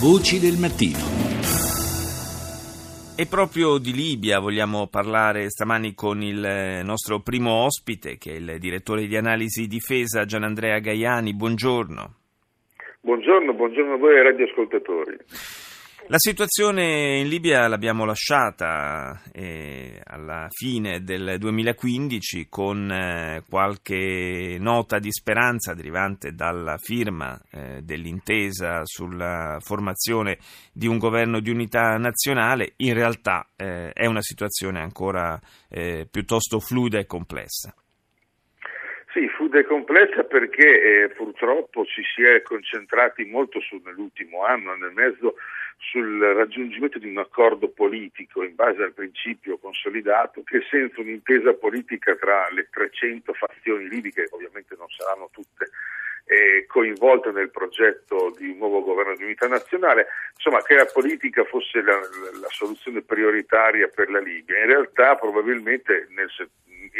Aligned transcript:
Voci 0.00 0.40
del 0.40 0.58
mattino. 0.58 0.98
E 3.16 3.26
proprio 3.26 3.78
di 3.78 3.92
Libia 3.92 4.40
vogliamo 4.40 4.88
parlare 4.88 5.48
stamani 5.48 5.94
con 5.94 6.20
il 6.20 6.82
nostro 6.82 7.20
primo 7.20 7.64
ospite, 7.64 8.18
che 8.18 8.32
è 8.32 8.34
il 8.34 8.58
direttore 8.58 9.06
di 9.06 9.16
analisi 9.16 9.66
difesa 9.68 10.24
Gianandrea 10.24 10.80
Gaiani. 10.80 11.32
Buongiorno. 11.32 12.14
Buongiorno, 13.00 13.54
buongiorno 13.54 13.94
a 13.94 13.96
voi 13.96 14.20
radioascoltatori. 14.20 15.16
La 16.08 16.18
situazione 16.18 17.20
in 17.20 17.28
Libia 17.28 17.66
l'abbiamo 17.66 18.04
lasciata 18.04 19.22
eh, 19.32 20.02
alla 20.04 20.48
fine 20.50 21.02
del 21.02 21.36
2015 21.38 22.46
con 22.50 22.90
eh, 22.90 23.42
qualche 23.48 24.58
nota 24.60 24.98
di 24.98 25.10
speranza 25.10 25.72
derivante 25.72 26.34
dalla 26.34 26.76
firma 26.76 27.40
eh, 27.50 27.80
dell'intesa 27.82 28.82
sulla 28.84 29.56
formazione 29.60 30.36
di 30.74 30.86
un 30.86 30.98
governo 30.98 31.40
di 31.40 31.48
unità 31.48 31.96
nazionale. 31.96 32.74
In 32.76 32.92
realtà 32.92 33.48
eh, 33.56 33.90
è 33.94 34.04
una 34.04 34.20
situazione 34.20 34.80
ancora 34.80 35.40
eh, 35.70 36.06
piuttosto 36.10 36.60
fluida 36.60 36.98
e 36.98 37.06
complessa. 37.06 37.74
Sì, 39.14 39.26
fluida 39.28 39.60
e 39.60 39.64
complessa 39.64 40.24
perché 40.24 41.04
eh, 41.04 41.08
purtroppo 41.10 41.86
ci 41.86 42.02
si 42.14 42.22
è 42.22 42.42
concentrati 42.42 43.24
molto 43.24 43.58
su, 43.60 43.80
nell'ultimo 43.82 44.44
anno, 44.44 44.74
nel 44.74 44.92
mezzo 44.92 45.36
sul 45.78 46.18
raggiungimento 46.18 46.98
di 46.98 47.08
un 47.08 47.18
accordo 47.18 47.68
politico 47.68 48.42
in 48.42 48.54
base 48.54 48.82
al 48.82 48.92
principio 48.92 49.58
consolidato 49.58 50.42
che 50.42 50.62
senza 50.70 51.00
un'intesa 51.00 51.54
politica 51.54 52.14
tra 52.16 52.48
le 52.50 52.68
300 52.70 53.32
fazioni 53.32 53.88
libiche, 53.88 54.28
ovviamente 54.30 54.74
non 54.78 54.88
saranno 54.88 55.28
tutte 55.32 55.70
eh, 56.26 56.64
coinvolte 56.66 57.30
nel 57.32 57.50
progetto 57.50 58.34
di 58.36 58.48
un 58.48 58.56
nuovo 58.56 58.82
governo 58.82 59.14
di 59.14 59.24
unità 59.24 59.46
nazionale, 59.46 60.06
insomma 60.34 60.62
che 60.62 60.74
la 60.74 60.86
politica 60.86 61.44
fosse 61.44 61.82
la, 61.82 61.98
la 62.40 62.48
soluzione 62.48 63.02
prioritaria 63.02 63.88
per 63.88 64.10
la 64.10 64.20
Libia. 64.20 64.58
In 64.58 64.66
realtà 64.66 65.16
probabilmente 65.16 66.08
nel, 66.10 66.30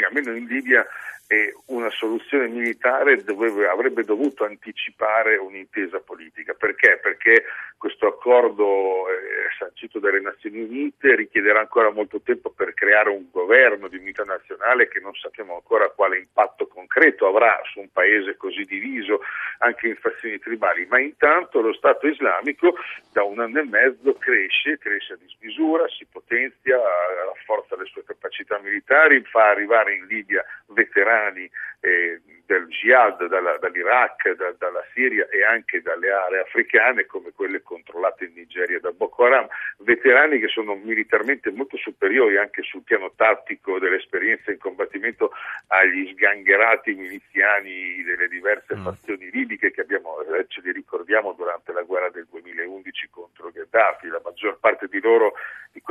almeno 0.05 0.35
in 0.35 0.45
Libia 0.45 0.85
e 1.27 1.55
una 1.67 1.89
soluzione 1.89 2.47
militare 2.47 3.23
doveva, 3.23 3.71
avrebbe 3.71 4.03
dovuto 4.03 4.45
anticipare 4.45 5.37
un'intesa 5.37 5.99
politica. 5.99 6.53
Perché? 6.53 6.99
Perché 7.01 7.45
questo 7.77 8.07
accordo 8.07 9.09
eh, 9.09 9.49
sancito 9.57 9.99
dalle 9.99 10.21
Nazioni 10.21 10.61
Unite 10.61 11.15
richiederà 11.15 11.59
ancora 11.59 11.91
molto 11.91 12.21
tempo 12.21 12.51
per 12.51 12.73
creare 12.73 13.09
un 13.09 13.25
governo 13.31 13.87
di 13.87 13.97
unità 13.97 14.23
nazionale 14.23 14.87
che 14.87 14.99
non 14.99 15.13
sappiamo 15.15 15.55
ancora 15.55 15.89
quale 15.89 16.19
impatto 16.19 16.67
concreto 16.67 17.27
avrà 17.27 17.59
su 17.71 17.79
un 17.79 17.89
paese 17.91 18.37
così 18.37 18.63
diviso 18.63 19.21
anche 19.59 19.87
in 19.87 19.95
fazioni 19.95 20.37
tribali, 20.39 20.85
ma 20.85 20.99
intanto 20.99 21.61
lo 21.61 21.73
Stato 21.73 22.07
islamico 22.07 22.75
da 23.11 23.23
un 23.23 23.39
anno 23.39 23.59
e 23.59 23.65
mezzo 23.65 24.13
cresce, 24.13 24.77
cresce 24.77 25.13
a 25.13 25.17
dismisura, 25.17 25.87
si 25.87 26.05
potenzia, 26.05 26.77
rafforza 27.25 27.75
le 27.75 27.85
sue 27.85 28.03
capacità 28.03 28.59
militari, 28.85 29.23
fa 29.25 29.49
arrivare 29.49 29.95
in 29.95 30.05
Libia 30.05 30.43
veterani 30.67 31.49
eh, 31.79 32.21
del 32.45 32.67
jihad 32.67 33.25
dalla, 33.27 33.57
dall'Iraq, 33.57 34.35
da, 34.35 34.53
dalla 34.57 34.83
Siria 34.93 35.27
e 35.29 35.43
anche 35.43 35.81
dalle 35.81 36.11
aree 36.11 36.41
africane 36.41 37.05
come 37.05 37.31
quelle 37.31 37.61
controllate 37.61 38.25
in 38.25 38.33
Nigeria 38.33 38.79
da 38.79 38.91
Boko 38.91 39.25
Haram, 39.25 39.47
veterani 39.79 40.39
che 40.39 40.47
sono 40.47 40.75
militarmente 40.75 41.51
molto 41.51 41.77
superiori 41.77 42.37
anche 42.37 42.61
sul 42.61 42.83
piano 42.83 43.11
tattico 43.15 43.79
dell'esperienza 43.79 44.51
in 44.51 44.59
combattimento 44.59 45.31
agli 45.67 46.11
sgangherati 46.13 46.93
miliziani 46.93 48.03
delle 48.03 48.27
diverse 48.27 48.75
mm. 48.75 48.83
fazioni 48.83 49.29
libiche 49.31 49.71
che 49.71 49.81
abbiamo, 49.81 50.21
eh, 50.21 50.45
ce 50.47 50.61
li 50.61 50.71
ricordiamo 50.71 51.33
durante 51.33 51.71
la 51.73 51.81
guerra 51.81 52.09
del 52.09 52.27
2011 52.29 53.09
contro 53.09 53.49
Gheddafi, 53.49 54.07
la 54.07 54.21
maggior 54.23 54.59
parte 54.59 54.87
di 54.87 54.99
loro, 55.01 55.33
di 55.71 55.81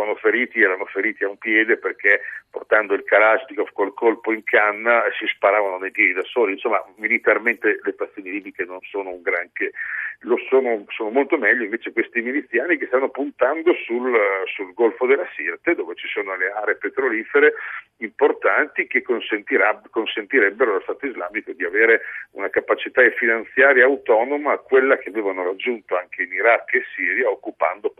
restavano 0.00 0.14
feriti, 0.16 0.60
erano 0.60 0.86
feriti 0.86 1.24
a 1.24 1.28
un 1.28 1.36
piede 1.36 1.76
perché 1.76 2.22
portando 2.50 2.94
il 2.94 3.04
Kalashnikov 3.04 3.70
col 3.72 3.94
colpo 3.94 4.32
in 4.32 4.42
canna 4.44 5.02
si 5.18 5.26
sparavano 5.26 5.78
nei 5.78 5.90
piedi 5.90 6.12
da 6.12 6.24
soli, 6.24 6.52
insomma 6.52 6.82
militarmente 6.96 7.78
le 7.82 7.92
fazioni 7.92 8.30
libiche 8.30 8.64
non 8.64 8.78
sono 8.82 9.10
un 9.10 9.22
granché, 9.22 9.72
lo 10.20 10.36
sono, 10.48 10.84
sono 10.88 11.10
molto 11.10 11.38
meglio 11.38 11.64
invece 11.64 11.92
questi 11.92 12.20
miliziani 12.20 12.76
che 12.76 12.86
stanno 12.86 13.08
puntando 13.08 13.72
sul, 13.84 14.12
sul 14.54 14.74
Golfo 14.74 15.06
della 15.06 15.28
Sirte 15.34 15.74
dove 15.74 15.94
ci 15.94 16.08
sono 16.08 16.36
le 16.36 16.50
aree 16.50 16.76
petrolifere 16.76 17.54
importanti 17.98 18.86
che 18.86 19.02
consentirebbero 19.02 20.70
allo 20.70 20.80
Stato 20.80 21.06
islamico 21.06 21.52
di 21.52 21.64
avere 21.64 22.02
una 22.32 22.48
capacità 22.48 23.02
finanziaria 23.10 23.84
autonoma, 23.84 24.56
quella 24.58 24.96
che 24.96 25.10
avevano 25.10 25.44
raggiunto 25.44 25.96
anche 25.96 26.22
in 26.22 26.32
Iraq 26.32 26.74
e 26.74 26.84
Siria 26.94 27.28
occupando 27.28 27.90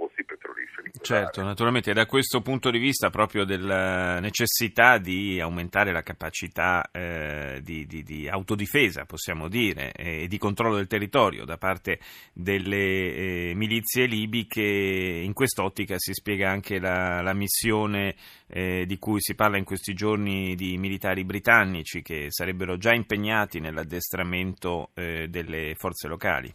petroliferi. 0.90 1.24
Certo, 1.24 1.42
naturalmente 1.42 1.92
da 1.92 2.06
questo 2.06 2.40
punto 2.40 2.70
di 2.70 2.78
vista 2.78 3.10
proprio 3.10 3.44
della 3.44 4.18
necessità 4.20 4.98
di 4.98 5.40
aumentare 5.40 5.92
la 5.92 6.02
capacità 6.02 6.88
eh, 6.90 7.60
di, 7.62 7.86
di, 7.86 8.02
di, 8.02 8.28
autodifesa, 8.28 9.04
possiamo 9.04 9.48
dire, 9.48 9.92
e 9.92 10.26
di 10.26 10.38
controllo 10.38 10.76
del 10.76 10.86
territorio 10.86 11.44
da 11.44 11.56
parte 11.56 12.00
delle 12.32 12.76
eh, 12.76 13.52
milizie 13.54 14.06
libiche, 14.06 14.62
in 14.62 15.32
quest'ottica 15.32 15.94
si 15.98 16.12
spiega 16.12 16.50
anche 16.50 16.78
la, 16.78 17.22
la 17.22 17.34
missione 17.34 18.14
eh, 18.48 18.84
di 18.86 18.98
cui 18.98 19.20
si 19.20 19.34
parla 19.34 19.58
in 19.58 19.64
questi 19.64 19.94
giorni 19.94 20.54
di 20.54 20.76
militari 20.76 21.24
britannici 21.24 22.02
che 22.02 22.26
sarebbero 22.30 22.76
già 22.76 22.92
impegnati 22.92 23.60
nell'addestramento 23.60 24.90
eh, 24.94 25.28
delle 25.28 25.74
forze 25.76 26.08
locali. 26.08 26.52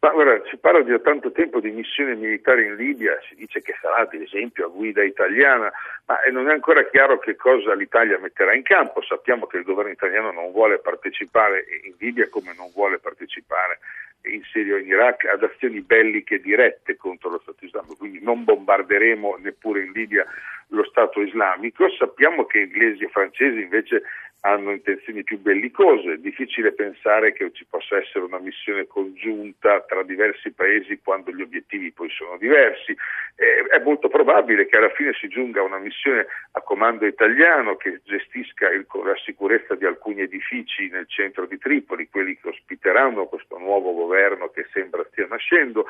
Ma 0.00 0.10
guarda, 0.10 0.48
si 0.48 0.56
parla 0.58 0.80
da 0.82 1.00
tanto 1.00 1.32
tempo 1.32 1.58
di 1.58 1.72
missioni 1.72 2.14
militari 2.14 2.66
in 2.66 2.76
Libia, 2.76 3.18
si 3.28 3.34
dice 3.34 3.60
che 3.60 3.74
sarà 3.80 3.96
ad 3.96 4.14
esempio 4.14 4.66
a 4.66 4.68
guida 4.68 5.02
italiana, 5.02 5.72
ma 6.06 6.20
non 6.30 6.48
è 6.48 6.52
ancora 6.52 6.88
chiaro 6.88 7.18
che 7.18 7.34
cosa 7.34 7.74
l'Italia 7.74 8.16
metterà 8.20 8.54
in 8.54 8.62
campo. 8.62 9.02
Sappiamo 9.02 9.46
che 9.46 9.56
il 9.56 9.64
governo 9.64 9.90
italiano 9.90 10.30
non 10.30 10.52
vuole 10.52 10.78
partecipare 10.78 11.64
in 11.82 11.94
Libia 11.98 12.28
come 12.28 12.54
non 12.56 12.70
vuole 12.72 12.98
partecipare 12.98 13.80
in 14.22 14.42
Siria 14.44 14.76
o 14.76 14.78
in 14.78 14.86
Iraq 14.86 15.24
ad 15.24 15.42
azioni 15.42 15.80
belliche 15.80 16.38
dirette 16.38 16.96
contro 16.96 17.30
lo 17.30 17.40
Stato 17.40 17.64
islamico, 17.64 17.96
quindi 17.96 18.22
non 18.22 18.44
bombarderemo 18.44 19.38
neppure 19.40 19.82
in 19.82 19.90
Libia 19.90 20.24
lo 20.68 20.84
Stato 20.84 21.20
islamico. 21.20 21.90
Sappiamo 21.90 22.44
che 22.46 22.60
inglesi 22.60 23.02
e 23.02 23.08
francesi 23.08 23.60
invece 23.60 24.02
hanno 24.40 24.70
intenzioni 24.70 25.24
più 25.24 25.38
bellicose, 25.38 26.12
è 26.12 26.16
difficile 26.18 26.72
pensare 26.72 27.32
che 27.32 27.50
ci 27.52 27.64
possa 27.68 27.96
essere 27.96 28.24
una 28.24 28.38
missione 28.38 28.86
congiunta 28.86 29.80
tra 29.82 30.02
diversi 30.02 30.52
paesi 30.52 31.00
quando 31.02 31.32
gli 31.32 31.42
obiettivi 31.42 31.90
poi 31.90 32.08
sono 32.10 32.36
diversi. 32.36 32.96
È 33.34 33.78
molto 33.82 34.08
probabile 34.08 34.66
che 34.66 34.76
alla 34.76 34.90
fine 34.90 35.12
si 35.14 35.28
giunga 35.28 35.60
a 35.60 35.64
una 35.64 35.78
missione 35.78 36.26
a 36.52 36.60
comando 36.60 37.06
italiano 37.06 37.76
che 37.76 38.00
gestisca 38.04 38.68
il, 38.70 38.86
la 39.04 39.16
sicurezza 39.24 39.74
di 39.74 39.84
alcuni 39.84 40.22
edifici 40.22 40.88
nel 40.88 41.06
centro 41.08 41.46
di 41.46 41.58
Tripoli, 41.58 42.08
quelli 42.08 42.38
che 42.38 42.48
ospiteranno 42.48 43.26
questo 43.26 43.58
nuovo 43.58 43.92
governo 43.92 44.48
che 44.50 44.66
sembra 44.72 45.06
stia 45.10 45.26
nascendo, 45.28 45.86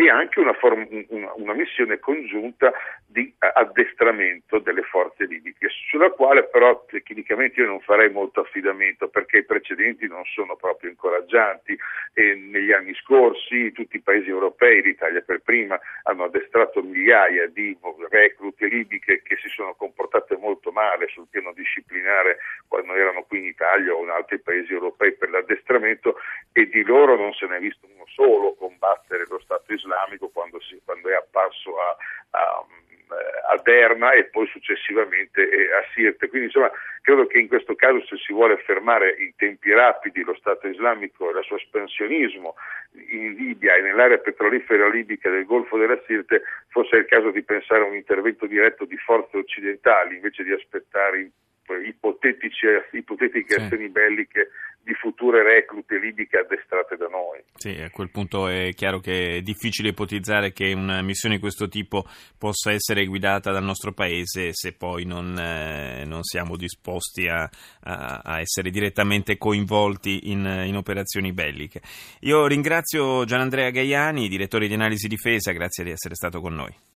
e 0.00 0.08
anche 0.10 0.38
una, 0.38 0.52
form, 0.52 0.86
una, 1.08 1.32
una 1.34 1.54
missione 1.54 1.98
congiunta 1.98 2.72
di 3.04 3.34
addestramento 3.36 4.60
delle 4.60 4.82
forze 4.82 5.24
libiche, 5.24 5.66
sulla 5.90 6.10
quale 6.10 6.44
però 6.44 6.84
tecnicamente 6.86 7.60
io 7.60 7.66
non 7.66 7.80
farei 7.80 8.08
molto 8.08 8.42
affidamento 8.42 9.08
perché 9.08 9.38
i 9.38 9.44
precedenti 9.44 10.06
non 10.06 10.22
sono 10.24 10.54
proprio 10.54 10.90
incoraggianti 10.90 11.76
e 12.14 12.36
negli 12.36 12.70
anni 12.70 12.94
scorsi 12.94 13.72
tutti 13.72 13.96
i 13.96 14.00
paesi 14.00 14.28
europei, 14.28 14.82
l'Italia 14.82 15.20
per 15.20 15.40
prima, 15.40 15.76
hanno 16.04 16.24
addestrato 16.24 16.80
migliaia 16.80 17.48
di 17.48 17.76
reclute 18.08 18.68
libiche 18.68 19.20
che 19.22 19.36
si 19.42 19.48
sono 19.48 19.74
comportate 19.74 20.36
molto 20.36 20.70
male 20.70 21.08
sul 21.08 21.26
piano 21.28 21.52
disciplinare 21.52 22.38
quando 22.68 22.94
erano 22.94 23.24
qui 23.24 23.38
in 23.38 23.46
Italia 23.46 23.92
o 23.92 24.04
in 24.04 24.10
altri 24.10 24.38
paesi 24.38 24.72
europei 24.72 25.14
per 25.14 25.30
l'addestramento 25.30 26.18
e 26.52 26.68
di 26.68 26.84
loro 26.84 27.16
non 27.16 27.32
se 27.32 27.46
ne 27.46 27.56
è 27.56 27.60
visto 27.60 27.88
uno 27.92 27.97
solo 28.18 28.54
combattere 28.54 29.24
lo 29.28 29.38
Stato 29.38 29.72
islamico 29.72 30.28
quando, 30.30 30.60
si, 30.60 30.80
quando 30.84 31.08
è 31.08 31.14
apparso 31.14 31.78
a, 31.78 31.96
a 32.30 32.66
a 33.50 33.58
Derna 33.62 34.12
e 34.12 34.24
poi 34.24 34.46
successivamente 34.48 35.40
a 35.42 35.82
Sirte. 35.94 36.28
Quindi 36.28 36.48
insomma 36.48 36.70
credo 37.00 37.26
che 37.26 37.38
in 37.38 37.48
questo 37.48 37.74
caso 37.74 38.04
se 38.04 38.16
si 38.18 38.32
vuole 38.32 38.58
fermare 38.58 39.16
in 39.18 39.32
tempi 39.36 39.72
rapidi 39.72 40.22
lo 40.22 40.34
Stato 40.34 40.68
islamico 40.68 41.30
e 41.30 41.38
il 41.38 41.44
suo 41.44 41.56
espansionismo 41.56 42.54
in 43.10 43.34
Libia 43.34 43.76
e 43.76 43.80
nell'area 43.80 44.18
petrolifera 44.18 44.88
libica 44.88 45.30
del 45.30 45.46
Golfo 45.46 45.78
della 45.78 45.98
Sirte 46.06 46.42
fosse 46.68 46.96
il 46.96 47.06
caso 47.06 47.30
di 47.30 47.42
pensare 47.42 47.82
a 47.82 47.86
un 47.86 47.94
intervento 47.94 48.46
diretto 48.46 48.84
di 48.84 48.96
forze 48.98 49.38
occidentali 49.38 50.16
invece 50.16 50.42
di 50.44 50.52
aspettare 50.52 51.30
ipotetiche 51.76 53.54
azioni 53.54 53.88
belliche 53.88 54.50
di 54.88 54.94
future 54.94 55.42
reclute 55.42 55.98
libiche 55.98 56.38
addestrate 56.38 56.96
da 56.96 57.08
noi. 57.08 57.42
Sì, 57.56 57.78
a 57.78 57.90
quel 57.90 58.10
punto 58.10 58.48
è 58.48 58.72
chiaro 58.72 59.00
che 59.00 59.36
è 59.36 59.40
difficile 59.42 59.90
ipotizzare 59.90 60.52
che 60.52 60.72
una 60.72 61.02
missione 61.02 61.34
di 61.34 61.40
questo 61.42 61.68
tipo 61.68 62.06
possa 62.38 62.72
essere 62.72 63.04
guidata 63.04 63.52
dal 63.52 63.64
nostro 63.64 63.92
paese 63.92 64.54
se 64.54 64.72
poi 64.72 65.04
non, 65.04 65.38
eh, 65.38 66.04
non 66.06 66.22
siamo 66.22 66.56
disposti 66.56 67.28
a, 67.28 67.42
a, 67.82 68.20
a, 68.24 68.40
essere 68.40 68.70
direttamente 68.70 69.36
coinvolti 69.36 70.30
in, 70.30 70.46
in, 70.64 70.76
operazioni 70.76 71.32
belliche. 71.32 71.82
Io 72.20 72.46
ringrazio 72.46 73.26
Gianandrea 73.26 73.68
Gaiani, 73.68 74.26
direttore 74.26 74.68
di 74.68 74.74
analisi 74.74 75.06
difesa, 75.06 75.52
grazie 75.52 75.84
di 75.84 75.90
essere 75.90 76.14
stato 76.14 76.40
con 76.40 76.54
noi. 76.54 76.74